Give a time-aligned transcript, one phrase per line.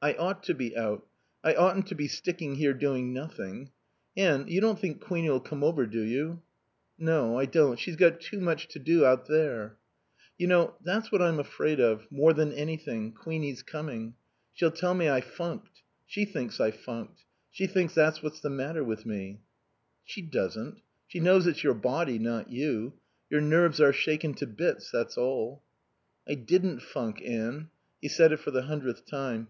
[0.00, 1.04] "I ought to be out.
[1.42, 3.72] I oughtn't to be sticking here doing nothing....
[4.16, 6.40] Anne, you don't think Queenie'll come over, do you?"
[6.96, 7.80] "No, I don't.
[7.80, 9.76] She's got much too much to do out there."
[10.38, 14.14] "You know, that's what I'm afraid of, more than anything, Queenie's coming.
[14.54, 15.82] She'll tell me I funked.
[16.06, 17.24] She thinks I funked.
[17.50, 19.40] She thinks that's what's the matter with me."
[20.04, 20.80] "She doesn't.
[21.08, 22.92] She knows it's your body, not you.
[23.30, 25.64] Your nerves are shaken to bits, that's all."
[26.28, 27.70] "I didn't funk, Anne."
[28.00, 29.46] (He said it for the hundredth time.)